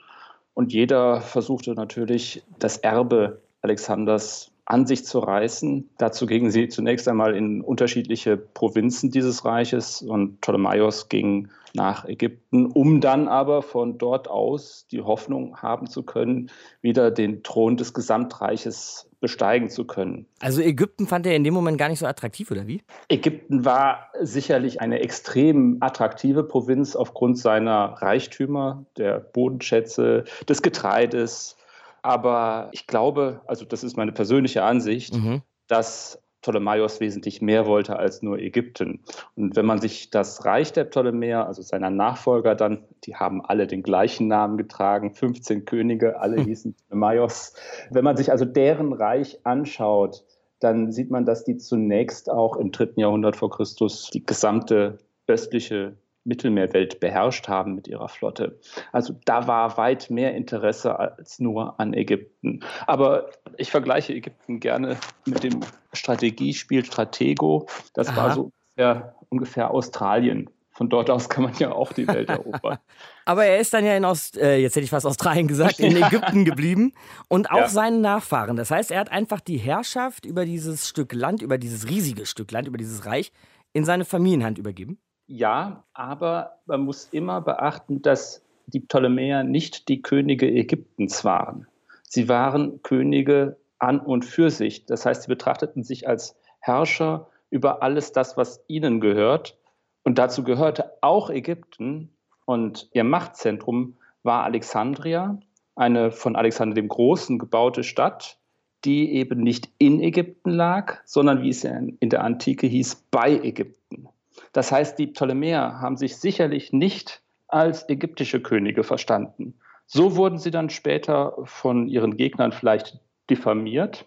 [0.54, 5.90] und jeder versuchte natürlich, das Erbe Alexanders an sich zu reißen.
[5.98, 12.68] Dazu gingen sie zunächst einmal in unterschiedliche Provinzen dieses Reiches und Ptolemaios ging nach Ägypten,
[12.68, 17.94] um dann aber von dort aus die Hoffnung haben zu können, wieder den Thron des
[17.94, 20.28] Gesamtreiches besteigen zu können.
[20.42, 22.84] Also Ägypten fand er in dem Moment gar nicht so attraktiv, oder wie?
[23.08, 31.56] Ägypten war sicherlich eine extrem attraktive Provinz aufgrund seiner Reichtümer, der Bodenschätze, des Getreides.
[32.04, 35.42] Aber ich glaube, also das ist meine persönliche Ansicht, mhm.
[35.68, 39.00] dass Ptolemaios wesentlich mehr wollte als nur Ägypten.
[39.36, 43.66] Und wenn man sich das Reich der Ptolemäer, also seiner Nachfolger dann, die haben alle
[43.66, 47.54] den gleichen Namen getragen, 15 Könige, alle hießen Ptolemaios.
[47.90, 50.26] Wenn man sich also deren Reich anschaut,
[50.60, 55.96] dann sieht man, dass die zunächst auch im dritten Jahrhundert vor Christus die gesamte östliche
[56.26, 58.60] Mittelmeerwelt beherrscht haben mit ihrer Flotte.
[58.92, 62.62] Also da war weit mehr Interesse als nur an Ägypten.
[62.88, 65.62] Aber ich vergleiche Ägypten gerne mit dem
[65.94, 67.68] Strategiespiel Stratego.
[67.94, 68.18] Das Aha.
[68.18, 70.50] war so ungefähr, ungefähr Australien.
[70.76, 72.80] Von dort aus kann man ja auch die Welt erobern.
[73.26, 75.96] Aber er ist dann ja in Ost, äh, jetzt hätte ich fast Australien gesagt, in
[76.04, 76.94] Ägypten geblieben
[77.28, 77.68] und auch ja.
[77.68, 78.56] seinen Nachfahren.
[78.56, 82.52] Das heißt, er hat einfach die Herrschaft über dieses Stück Land, über dieses riesige Stück
[82.52, 83.32] Land, über dieses Reich
[83.74, 84.98] in seine Familienhand übergeben.
[85.28, 91.68] Ja, aber man muss immer beachten, dass die Ptolemäer nicht die Könige Ägyptens waren.
[92.04, 94.86] Sie waren Könige an und für sich.
[94.86, 99.58] Das heißt, sie betrachteten sich als Herrscher über alles das, was ihnen gehört.
[100.04, 102.10] Und dazu gehörte auch Ägypten.
[102.46, 105.40] Und ihr Machtzentrum war Alexandria,
[105.76, 108.38] eine von Alexander dem Großen gebaute Stadt,
[108.86, 114.10] die eben nicht in Ägypten lag, sondern wie es in der Antike hieß, bei Ägypten.
[114.54, 119.56] Das heißt, die Ptolemäer haben sich sicherlich nicht als ägyptische Könige verstanden.
[119.86, 124.06] So wurden sie dann später von ihren Gegnern vielleicht diffamiert.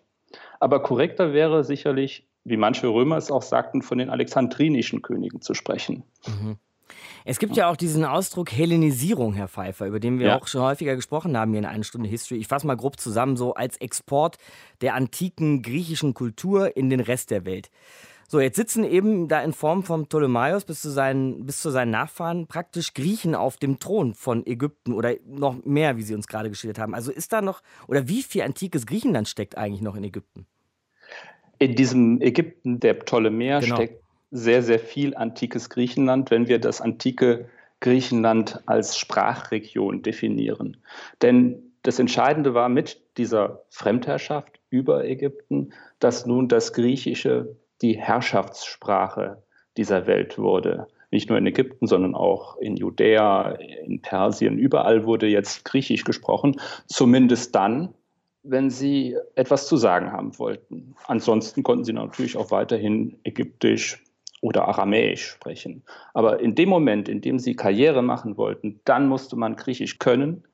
[0.59, 5.54] Aber korrekter wäre sicherlich, wie manche Römer es auch sagten, von den alexandrinischen Königen zu
[5.54, 6.04] sprechen.
[6.26, 6.56] Mhm.
[7.24, 10.38] Es gibt ja auch diesen Ausdruck Hellenisierung, Herr Pfeiffer, über den wir ja.
[10.38, 12.38] auch schon häufiger gesprochen haben hier in einer Stunde History.
[12.38, 14.37] Ich fasse mal grob zusammen, so als Export
[14.80, 17.70] der antiken griechischen Kultur in den Rest der Welt.
[18.28, 21.92] So, jetzt sitzen eben da in Form von Ptolemaios bis zu seinen, bis zu seinen
[21.92, 26.48] Nachfahren praktisch Griechen auf dem Thron von Ägypten oder noch mehr, wie Sie uns gerade
[26.48, 26.94] geschildert haben.
[26.94, 30.46] Also ist da noch, oder wie viel antikes Griechenland steckt eigentlich noch in Ägypten?
[31.58, 33.76] In diesem Ägypten der Ptolemäer genau.
[33.76, 40.78] steckt sehr, sehr viel antikes Griechenland, wenn wir das antike Griechenland als Sprachregion definieren.
[41.22, 49.42] Denn das Entscheidende war mit dieser Fremdherrschaft über Ägypten, dass nun das Griechische die Herrschaftssprache
[49.76, 50.86] dieser Welt wurde.
[51.10, 53.52] Nicht nur in Ägypten, sondern auch in Judäa,
[53.84, 57.94] in Persien, überall wurde jetzt Griechisch gesprochen, zumindest dann,
[58.42, 60.94] wenn sie etwas zu sagen haben wollten.
[61.06, 64.02] Ansonsten konnten sie natürlich auch weiterhin Ägyptisch
[64.40, 65.82] oder Aramäisch sprechen.
[66.14, 70.44] Aber in dem Moment, in dem sie Karriere machen wollten, dann musste man Griechisch können.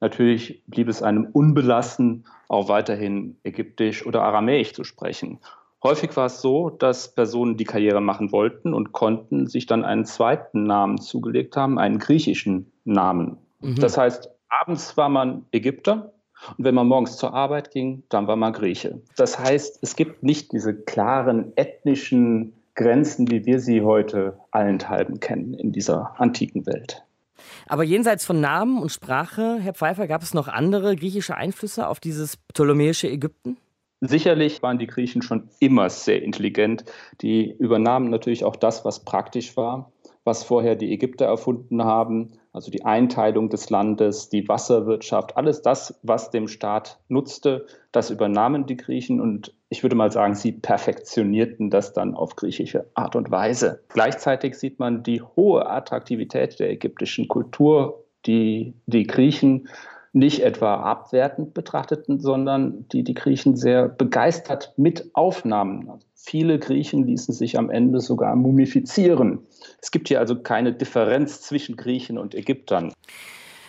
[0.00, 5.38] Natürlich blieb es einem unbelassen, auch weiterhin Ägyptisch oder Aramäisch zu sprechen.
[5.82, 10.04] Häufig war es so, dass Personen, die Karriere machen wollten und konnten, sich dann einen
[10.04, 13.38] zweiten Namen zugelegt haben, einen griechischen Namen.
[13.60, 13.76] Mhm.
[13.76, 16.12] Das heißt, abends war man Ägypter
[16.56, 19.00] und wenn man morgens zur Arbeit ging, dann war man Grieche.
[19.16, 25.54] Das heißt, es gibt nicht diese klaren ethnischen Grenzen, wie wir sie heute allenthalben kennen
[25.54, 27.04] in dieser antiken Welt.
[27.66, 32.00] Aber jenseits von Namen und Sprache, Herr Pfeiffer, gab es noch andere griechische Einflüsse auf
[32.00, 33.56] dieses ptolemäische Ägypten?
[34.04, 36.84] Sicherlich waren die Griechen schon immer sehr intelligent.
[37.20, 39.92] Die übernahmen natürlich auch das, was praktisch war.
[40.24, 45.98] was vorher die Ägypter erfunden haben, also die Einteilung des Landes, die Wasserwirtschaft, alles das,
[46.02, 51.70] was dem Staat nutzte, das übernahmen die Griechen und ich würde mal sagen, sie perfektionierten
[51.70, 53.82] das dann auf griechische Art und Weise.
[53.88, 59.68] Gleichzeitig sieht man die hohe Attraktivität der ägyptischen Kultur, die die Griechen
[60.12, 65.88] nicht etwa abwertend betrachteten, sondern die die Griechen sehr begeistert mit aufnahmen.
[65.88, 69.40] Also viele Griechen ließen sich am Ende sogar mumifizieren.
[69.80, 72.92] Es gibt hier also keine Differenz zwischen Griechen und Ägyptern.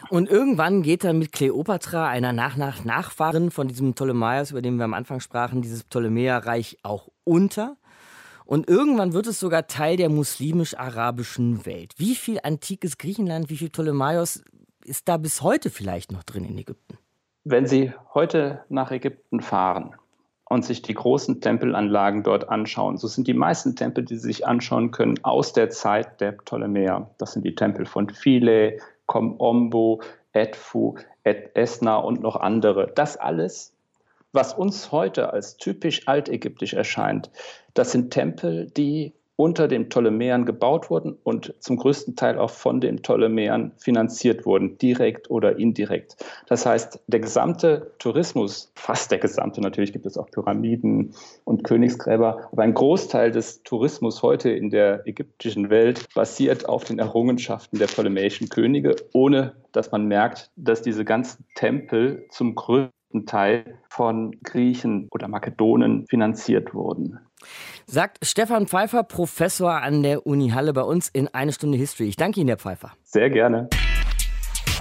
[0.10, 4.75] Und irgendwann geht dann mit Kleopatra, einer nach nach Nachfahrin von diesem Ptolemaios, über den
[4.75, 7.77] wir am Anfang sprachen, dieses Ptolemäerreich auch unter.
[8.45, 11.93] Und irgendwann wird es sogar Teil der muslimisch-arabischen Welt.
[11.97, 14.43] Wie viel antikes Griechenland, wie viel Ptolemaios
[14.85, 16.97] ist da bis heute vielleicht noch drin in Ägypten?
[17.43, 19.95] Wenn Sie heute nach Ägypten fahren
[20.45, 24.47] und sich die großen Tempelanlagen dort anschauen, so sind die meisten Tempel, die Sie sich
[24.47, 27.09] anschauen können, aus der Zeit der Ptolemäer.
[27.17, 32.91] Das sind die Tempel von Philae, Kom Ombo, Edfu, Ed Esna und noch andere.
[32.95, 33.75] Das alles,
[34.31, 37.29] was uns heute als typisch altägyptisch erscheint,
[37.73, 42.79] das sind Tempel, die unter den Ptolemäern gebaut wurden und zum größten Teil auch von
[42.79, 46.17] den Ptolemäern finanziert wurden, direkt oder indirekt.
[46.47, 51.13] Das heißt, der gesamte Tourismus, fast der gesamte, natürlich gibt es auch Pyramiden
[51.45, 56.99] und Königsgräber, aber ein Großteil des Tourismus heute in der ägyptischen Welt basiert auf den
[56.99, 62.93] Errungenschaften der ptolemäischen Könige, ohne dass man merkt, dass diese ganzen Tempel zum größten
[63.26, 67.19] Teil von Griechen oder Makedonen finanziert wurden.
[67.86, 72.08] Sagt Stefan Pfeiffer, Professor an der Uni Halle bei uns in eine Stunde History.
[72.08, 72.93] Ich danke Ihnen, Herr Pfeiffer.
[73.04, 73.69] Sehr gerne.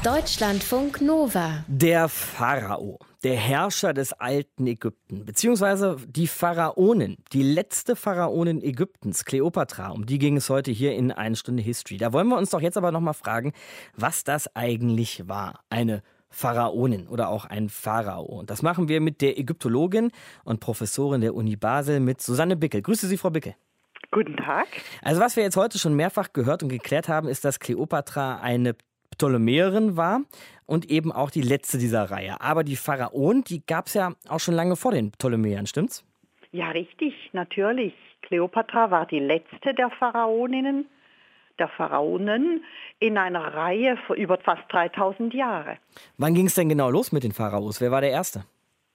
[0.04, 1.64] Deutschlandfunk Nova.
[1.68, 9.90] Der Pharao, der Herrscher des alten Ägypten, beziehungsweise die Pharaonin, die letzte Pharaonin Ägyptens, Kleopatra,
[9.90, 11.98] um die ging es heute hier in eine Stunde History.
[11.98, 13.52] Da wollen wir uns doch jetzt aber nochmal fragen,
[13.94, 15.60] was das eigentlich war.
[15.70, 18.24] Eine Pharaonin oder auch ein Pharao.
[18.24, 20.10] Und das machen wir mit der Ägyptologin
[20.44, 22.82] und Professorin der Uni Basel, mit Susanne Bickel.
[22.82, 23.54] Grüße Sie, Frau Bickel.
[24.10, 24.66] Guten Tag.
[25.02, 28.74] Also was wir jetzt heute schon mehrfach gehört und geklärt haben, ist, dass Kleopatra eine
[29.10, 30.22] Ptolemäerin war
[30.66, 32.40] und eben auch die letzte dieser Reihe.
[32.40, 36.04] Aber die Pharaonen, die gab es ja auch schon lange vor den Ptolemäern, stimmt's?
[36.50, 37.94] Ja, richtig, natürlich.
[38.22, 40.86] Kleopatra war die letzte der Pharaoninnen
[41.62, 42.64] der Pharaonen
[42.98, 45.78] in einer Reihe vor über fast 3000 Jahre.
[46.18, 47.80] Wann ging es denn genau los mit den Pharaos?
[47.80, 48.44] Wer war der Erste?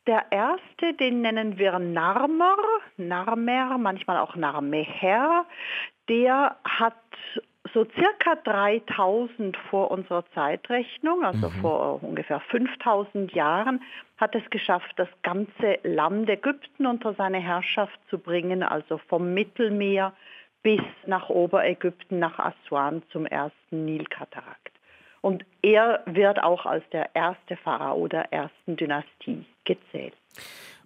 [0.06, 2.58] Der erste, den nennen wir Narmer,
[2.98, 5.46] Narmer, manchmal auch Narmeher.
[6.10, 6.96] Der hat
[7.74, 11.62] so circa 3000 vor unserer Zeitrechnung, also mhm.
[11.62, 13.82] vor ungefähr 5000 Jahren,
[14.18, 20.14] hat es geschafft, das ganze Land Ägypten unter seine Herrschaft zu bringen, also vom Mittelmeer
[20.68, 24.74] bis nach Oberägypten, nach Aswan zum ersten Nilkatarakt.
[25.22, 30.14] Und er wird auch als der erste Pharao der ersten Dynastie gezählt.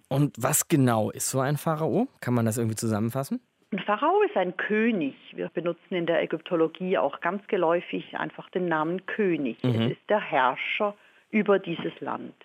[0.06, 2.06] Und was genau ist so ein Pharao?
[2.20, 3.40] Kann man das irgendwie zusammenfassen?
[3.72, 5.16] Ein Pharao ist ein König.
[5.34, 9.64] Wir benutzen in der Ägyptologie auch ganz geläufig einfach den Namen König.
[9.64, 9.70] Mhm.
[9.70, 10.94] Es ist der Herrscher
[11.32, 12.36] über dieses Land.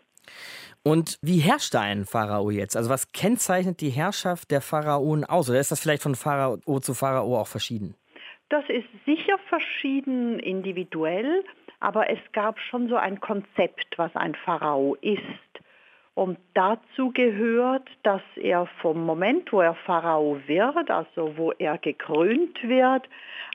[0.84, 2.78] Und wie herrscht da ein Pharao jetzt?
[2.78, 5.50] Also was kennzeichnet die Herrschaft der Pharaonen aus?
[5.50, 7.96] Oder ist das vielleicht von Pharao zu Pharao auch verschieden?
[8.50, 11.44] Das ist sicher verschieden individuell,
[11.82, 15.22] aber es gab schon so ein Konzept, was ein Pharao ist.
[16.14, 22.58] Und dazu gehört, dass er vom Moment, wo er Pharao wird, also wo er gekrönt
[22.64, 23.08] wird,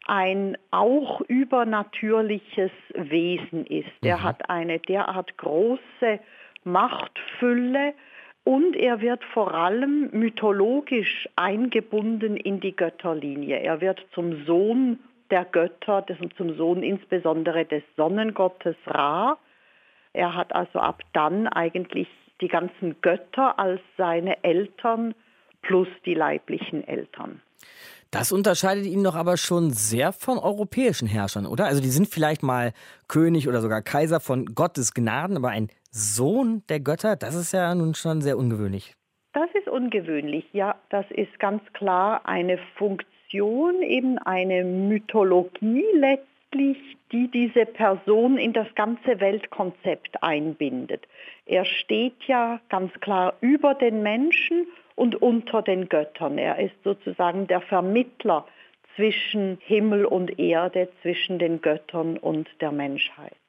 [0.07, 3.91] ein auch übernatürliches Wesen ist.
[4.03, 4.09] Mhm.
[4.09, 6.21] Er hat eine derart große
[6.65, 7.95] Machtfülle
[8.45, 13.59] und er wird vor allem mythologisch eingebunden in die Götterlinie.
[13.59, 14.99] Er wird zum Sohn
[15.31, 16.05] der Götter,
[16.37, 19.39] zum Sohn insbesondere des Sonnengottes Ra.
[20.13, 22.09] Er hat also ab dann eigentlich
[22.41, 25.15] die ganzen Götter als seine Eltern
[25.63, 27.41] plus die leiblichen Eltern.
[28.11, 31.65] Das unterscheidet ihn doch aber schon sehr von europäischen Herrschern, oder?
[31.65, 32.75] Also die sind vielleicht mal
[33.09, 37.75] König oder sogar Kaiser von Gottes Gnaden, aber ein Sohn der Götter, das ist ja
[37.75, 38.95] nun schon sehr ungewöhnlich.
[39.35, 40.75] Das ist ungewöhnlich, ja.
[40.89, 46.79] Das ist ganz klar eine Funktion, eben eine Mythologie letztlich,
[47.13, 51.07] die diese Person in das ganze Weltkonzept einbindet.
[51.45, 56.39] Er steht ja ganz klar über den Menschen und unter den Göttern.
[56.39, 58.47] Er ist sozusagen der Vermittler
[58.97, 63.42] zwischen Himmel und Erde, zwischen den Göttern und der Menschheit.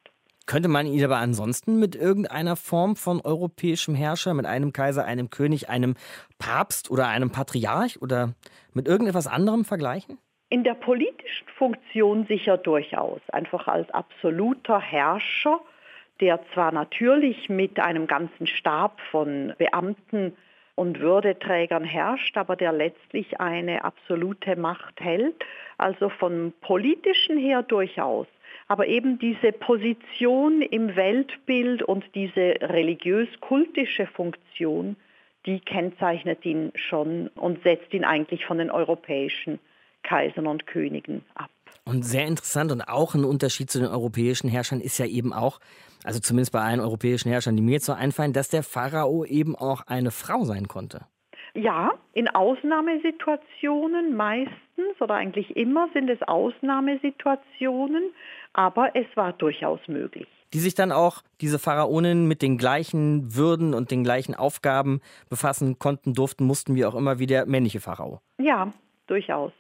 [0.45, 5.29] Könnte man ihn aber ansonsten mit irgendeiner Form von europäischem Herrscher, mit einem Kaiser, einem
[5.29, 5.95] König, einem
[6.38, 8.34] Papst oder einem Patriarch oder
[8.73, 10.17] mit irgendetwas anderem vergleichen?
[10.49, 15.62] In der politischen Funktion sicher durchaus, einfach als absoluter Herrscher,
[16.19, 20.36] der zwar natürlich mit einem ganzen Stab von Beamten
[20.75, 25.43] und Würdeträgern herrscht, aber der letztlich eine absolute Macht hält.
[25.77, 28.27] Also vom politischen her durchaus.
[28.73, 34.95] Aber eben diese Position im Weltbild und diese religiös-kultische Funktion,
[35.45, 39.59] die kennzeichnet ihn schon und setzt ihn eigentlich von den europäischen
[40.01, 41.51] Kaisern und Königen ab.
[41.86, 45.59] Und sehr interessant und auch ein Unterschied zu den europäischen Herrschern ist ja eben auch,
[46.03, 49.55] also zumindest bei allen europäischen Herrschern, die mir jetzt so einfallen, dass der Pharao eben
[49.55, 51.05] auch eine Frau sein konnte.
[51.56, 58.12] Ja, in Ausnahmesituationen meistens oder eigentlich immer sind es Ausnahmesituationen,
[58.54, 60.28] aber es war durchaus möglich.
[60.54, 65.78] Die sich dann auch, diese Pharaonen, mit den gleichen Würden und den gleichen Aufgaben befassen
[65.78, 68.20] konnten, durften, mussten, wie auch immer, wie der männliche Pharao.
[68.39, 68.74] Ja,
[69.06, 69.52] durchaus.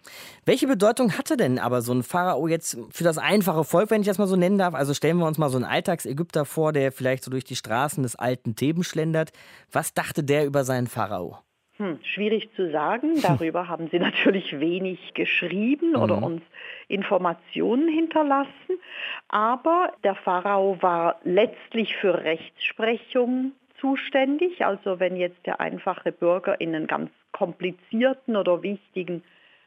[0.45, 4.07] Welche Bedeutung hatte denn aber so ein Pharao jetzt für das einfache Volk, wenn ich
[4.07, 4.73] das mal so nennen darf?
[4.73, 8.01] Also stellen wir uns mal so einen Alltagsägypter vor, der vielleicht so durch die Straßen
[8.01, 9.31] des alten Theben schlendert.
[9.71, 11.37] Was dachte der über seinen Pharao?
[11.83, 13.15] Hm, schwierig zu sagen.
[13.21, 16.23] Darüber haben Sie natürlich wenig geschrieben oder mhm.
[16.23, 16.41] uns
[16.87, 18.79] Informationen hinterlassen.
[19.27, 24.65] Aber der Pharao war letztlich für Rechtsprechung zuständig.
[24.65, 29.21] Also wenn jetzt der einfache Bürger in einen ganz komplizierten oder wichtigen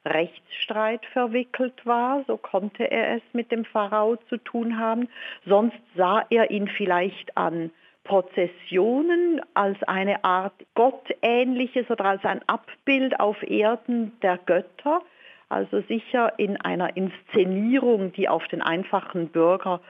[0.06, 5.08] Rechtsstreit verwickelt war, so konnte er es mit dem Pharao zu tun haben.
[5.44, 7.70] Sonst sah er ihn vielleicht an
[8.06, 15.02] Prozessionen als eine Art gottähnliches oder als ein Abbild auf Erden der Götter.
[15.48, 19.80] Also sicher in einer Inszenierung, die auf den einfachen Bürger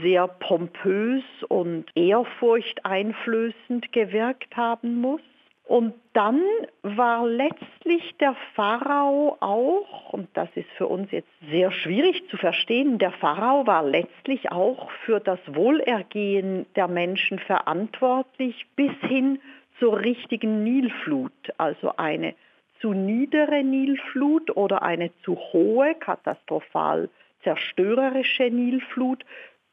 [0.00, 5.20] sehr pompös und ehrfurchteinflößend gewirkt haben muss.
[5.66, 6.40] Und dann
[6.82, 12.98] war letztlich der Pharao auch, und das ist für uns jetzt sehr schwierig zu verstehen,
[12.98, 19.40] der Pharao war letztlich auch für das Wohlergehen der Menschen verantwortlich bis hin
[19.80, 22.34] zur richtigen Nilflut, also eine
[22.80, 27.08] zu niedere Nilflut oder eine zu hohe, katastrophal
[27.42, 29.24] zerstörerische Nilflut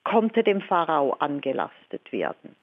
[0.03, 2.55] konnte dem Pharao angelastet werden.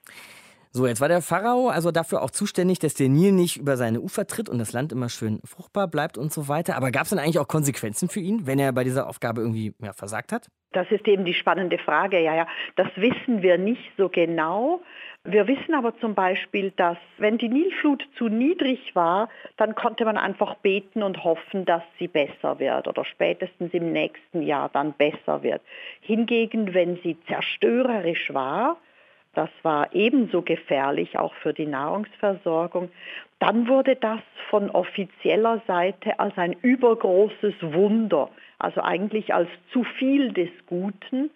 [0.73, 4.01] So, jetzt war der Pharao also dafür auch zuständig, dass der Nil nicht über seine
[4.01, 6.77] Ufer tritt und das Land immer schön fruchtbar bleibt und so weiter.
[6.77, 9.75] Aber gab es dann eigentlich auch Konsequenzen für ihn, wenn er bei dieser Aufgabe irgendwie
[9.83, 10.47] ja, versagt hat?
[10.71, 12.21] Das ist eben die spannende Frage.
[12.21, 14.81] Ja, ja, das wissen wir nicht so genau.
[15.25, 20.17] Wir wissen aber zum Beispiel, dass wenn die Nilflut zu niedrig war, dann konnte man
[20.17, 25.43] einfach beten und hoffen, dass sie besser wird oder spätestens im nächsten Jahr dann besser
[25.43, 25.63] wird.
[26.01, 28.79] Hingegen, wenn sie zerstörerisch war,
[29.35, 32.91] das war ebenso gefährlich auch für die Nahrungsversorgung.
[33.39, 40.33] Dann wurde das von offizieller Seite als ein übergroßes Wunder, also eigentlich als zu viel
[40.33, 41.31] des Guten,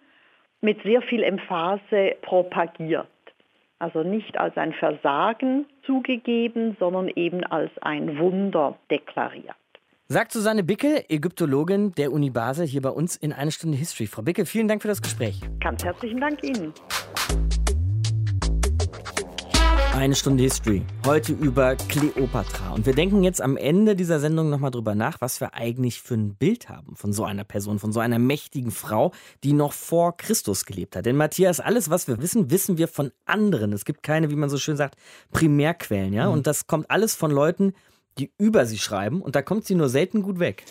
[0.61, 3.07] mit sehr viel Emphase propagiert.
[3.79, 9.55] Also nicht als ein Versagen zugegeben, sondern eben als ein Wunder deklariert.
[10.07, 14.07] Sagt Susanne Bickel, Ägyptologin der Uni Basel, hier bei uns in eine Stunde History.
[14.07, 15.41] Frau Bickel, vielen Dank für das Gespräch.
[15.59, 16.73] Ganz herzlichen Dank Ihnen.
[19.95, 20.81] Eine Stunde History.
[21.05, 22.73] Heute über Kleopatra.
[22.73, 26.15] Und wir denken jetzt am Ende dieser Sendung nochmal drüber nach, was wir eigentlich für
[26.15, 29.13] ein Bild haben von so einer Person, von so einer mächtigen Frau,
[29.45, 31.05] die noch vor Christus gelebt hat.
[31.05, 33.71] Denn Matthias, alles, was wir wissen, wissen wir von anderen.
[33.71, 34.99] Es gibt keine, wie man so schön sagt,
[35.31, 36.27] Primärquellen, ja.
[36.27, 36.33] Mhm.
[36.33, 37.71] Und das kommt alles von Leuten,
[38.17, 39.21] die über sie schreiben.
[39.21, 40.65] Und da kommt sie nur selten gut weg.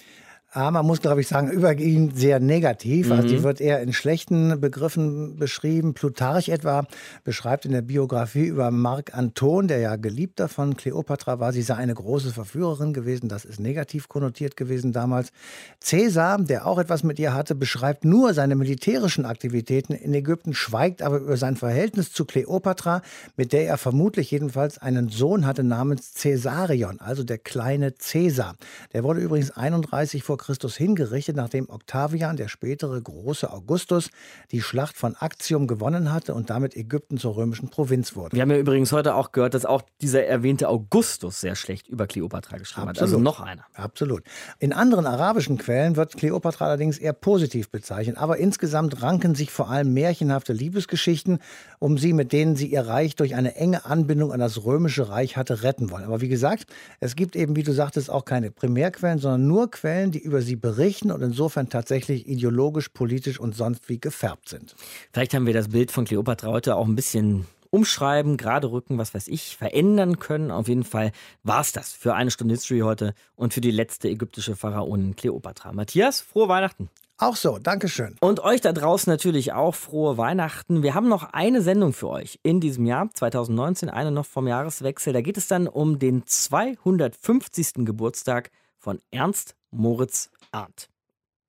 [0.57, 3.11] Ah, man muss, glaube ich, sagen, über ihn sehr negativ.
[3.11, 3.25] Also mhm.
[3.25, 5.95] Also die wird eher in schlechten Begriffen beschrieben.
[5.95, 6.87] Plutarch etwa
[7.25, 11.75] beschreibt in der Biografie über Marc Anton, der ja Geliebter von Kleopatra war, sie sei
[11.75, 13.29] eine große Verführerin gewesen.
[13.29, 15.33] Das ist negativ konnotiert gewesen damals.
[15.81, 21.03] Cäsar, der auch etwas mit ihr hatte, beschreibt nur seine militärischen Aktivitäten in Ägypten, schweigt
[21.03, 23.03] aber über sein Verhältnis zu Kleopatra,
[23.37, 28.55] mit der er vermutlich jedenfalls einen Sohn hatte namens Caesarion, also der kleine Cäsar.
[28.93, 34.11] Der wurde übrigens 31 vor Christus hingerichtet, nachdem Octavian, der spätere große Augustus,
[34.50, 38.37] die Schlacht von Actium gewonnen hatte und damit Ägypten zur römischen Provinz wurde.
[38.37, 42.07] Wir haben ja übrigens heute auch gehört, dass auch dieser erwähnte Augustus sehr schlecht über
[42.07, 42.96] Kleopatra geschrieben Absolut.
[42.96, 43.02] hat.
[43.02, 43.64] Also noch einer.
[43.72, 44.22] Absolut.
[44.59, 49.71] In anderen arabischen Quellen wird Kleopatra allerdings eher positiv bezeichnet, aber insgesamt ranken sich vor
[49.71, 51.38] allem märchenhafte Liebesgeschichten
[51.79, 55.38] um sie, mit denen sie ihr Reich durch eine enge Anbindung an das römische Reich
[55.38, 56.04] hatte retten wollen.
[56.04, 56.66] Aber wie gesagt,
[57.00, 60.56] es gibt eben, wie du sagtest, auch keine Primärquellen, sondern nur Quellen, die über sie
[60.56, 64.74] berichten und insofern tatsächlich ideologisch, politisch und sonst wie gefärbt sind.
[65.12, 69.14] Vielleicht haben wir das Bild von Kleopatra heute auch ein bisschen umschreiben, gerade rücken, was
[69.14, 70.50] weiß ich, verändern können.
[70.50, 71.12] Auf jeden Fall
[71.44, 75.72] war es das für eine Stunde History heute und für die letzte ägyptische Pharaonin Kleopatra.
[75.72, 76.88] Matthias, frohe Weihnachten.
[77.16, 78.16] Auch so, Dankeschön.
[78.20, 80.82] Und euch da draußen natürlich auch frohe Weihnachten.
[80.82, 85.12] Wir haben noch eine Sendung für euch in diesem Jahr, 2019, eine noch vom Jahreswechsel.
[85.12, 87.85] Da geht es dann um den 250.
[87.85, 88.50] Geburtstag
[88.85, 90.90] von Ernst Moritz Arndt.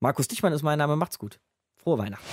[0.00, 1.38] Markus Dichmann ist mein Name, macht's gut.
[1.76, 2.24] Frohe Weihnachten.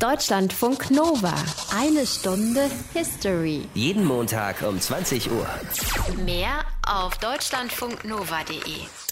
[0.00, 1.34] Deutschlandfunk Nova.
[1.74, 3.68] Eine Stunde History.
[3.74, 5.46] Jeden Montag um 20 Uhr.
[6.24, 9.05] Mehr auf deutschlandfunknova.de.